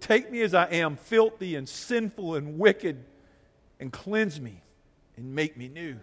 [0.00, 3.04] Take me as I am, filthy and sinful and wicked,
[3.80, 4.60] and cleanse me
[5.16, 5.96] and make me new.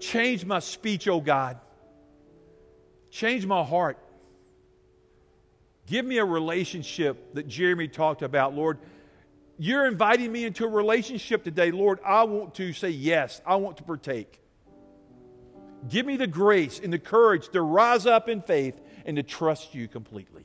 [0.00, 1.58] Change my speech, O oh God.
[3.10, 3.98] Change my heart.
[5.86, 8.78] Give me a relationship that Jeremy talked about, Lord.
[9.58, 11.70] You're inviting me into a relationship today.
[11.70, 13.40] Lord, I want to say yes.
[13.46, 14.40] I want to partake.
[15.88, 19.74] Give me the grace and the courage to rise up in faith and to trust
[19.74, 20.44] you completely.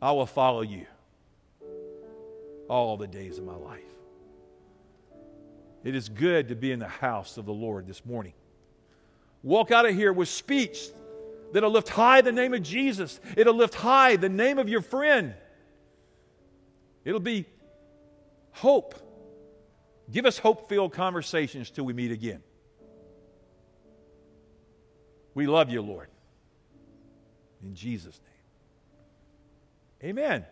[0.00, 0.86] I will follow you
[2.68, 3.82] all the days of my life.
[5.84, 8.34] It is good to be in the house of the Lord this morning.
[9.42, 10.88] Walk out of here with speech
[11.52, 15.34] that'll lift high the name of Jesus, it'll lift high the name of your friend.
[17.04, 17.46] It'll be
[18.52, 18.94] hope.
[20.10, 22.42] Give us hope filled conversations till we meet again.
[25.34, 26.08] We love you, Lord.
[27.62, 28.20] In Jesus'
[30.02, 30.10] name.
[30.10, 30.44] Amen.